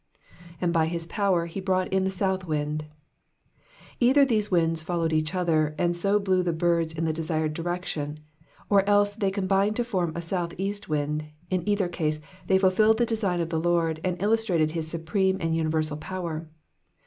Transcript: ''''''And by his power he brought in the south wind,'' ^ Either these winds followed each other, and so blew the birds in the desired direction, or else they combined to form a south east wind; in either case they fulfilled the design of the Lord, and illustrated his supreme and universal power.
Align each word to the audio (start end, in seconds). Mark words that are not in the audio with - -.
''''''And 0.59 0.71
by 0.73 0.87
his 0.87 1.05
power 1.05 1.45
he 1.45 1.59
brought 1.59 1.93
in 1.93 2.05
the 2.05 2.09
south 2.09 2.43
wind,'' 2.47 2.85
^ 2.89 3.65
Either 3.99 4.25
these 4.25 4.49
winds 4.49 4.81
followed 4.81 5.13
each 5.13 5.35
other, 5.35 5.75
and 5.77 5.95
so 5.95 6.17
blew 6.17 6.41
the 6.41 6.51
birds 6.51 6.91
in 6.91 7.05
the 7.05 7.13
desired 7.13 7.53
direction, 7.53 8.19
or 8.67 8.83
else 8.89 9.13
they 9.13 9.29
combined 9.29 9.75
to 9.75 9.83
form 9.83 10.11
a 10.15 10.19
south 10.23 10.55
east 10.57 10.89
wind; 10.89 11.25
in 11.51 11.69
either 11.69 11.87
case 11.87 12.19
they 12.47 12.57
fulfilled 12.57 12.97
the 12.97 13.05
design 13.05 13.41
of 13.41 13.49
the 13.49 13.59
Lord, 13.61 14.01
and 14.03 14.19
illustrated 14.19 14.71
his 14.71 14.87
supreme 14.87 15.37
and 15.39 15.55
universal 15.55 15.97
power. 15.97 16.47